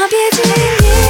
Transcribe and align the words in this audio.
how 0.00 1.09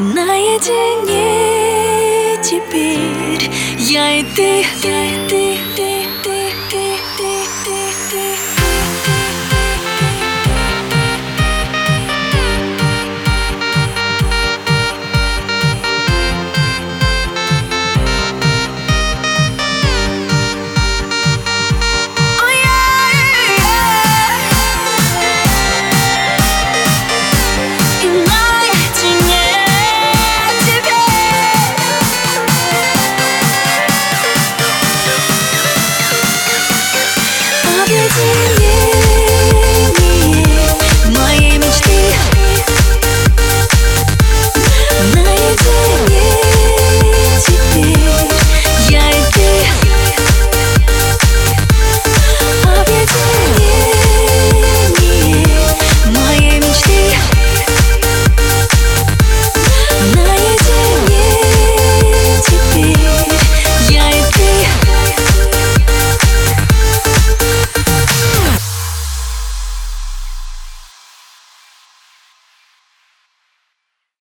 Наедине 0.00 1.16
теперь 2.40 3.50
я 3.78 4.20
и 4.20 4.22
ты, 4.22 4.64
ты, 4.80 4.94
ты, 5.28 5.28
ты, 5.28 5.58
ты, 5.74 5.87